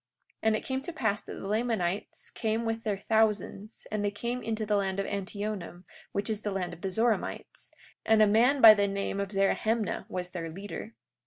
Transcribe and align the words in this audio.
43:5 0.31 0.37
And 0.41 0.55
it 0.55 0.65
came 0.65 0.81
to 0.81 0.93
pass 0.93 1.21
that 1.21 1.35
the 1.35 1.47
Lamanites 1.47 2.31
came 2.31 2.65
with 2.65 2.81
their 2.81 2.97
thousands; 2.97 3.85
and 3.91 4.03
they 4.03 4.09
came 4.09 4.41
into 4.41 4.65
the 4.65 4.75
land 4.75 4.99
of 4.99 5.05
Antionum, 5.05 5.83
which 6.11 6.27
is 6.27 6.41
the 6.41 6.49
land 6.49 6.73
of 6.73 6.81
the 6.81 6.89
Zoramites; 6.89 7.69
and 8.03 8.19
a 8.19 8.25
man 8.25 8.61
by 8.61 8.73
the 8.73 8.87
name 8.87 9.19
of 9.19 9.29
Zerahemnah 9.31 10.07
was 10.09 10.31
their 10.31 10.49
leader. 10.49 10.95